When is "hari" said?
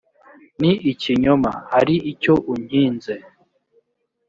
1.71-1.95